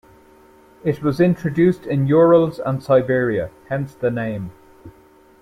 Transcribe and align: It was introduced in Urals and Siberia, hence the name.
It 0.83 1.03
was 1.03 1.21
introduced 1.21 1.85
in 1.85 2.07
Urals 2.07 2.57
and 2.57 2.81
Siberia, 2.81 3.51
hence 3.69 3.93
the 3.93 4.09
name. 4.09 4.51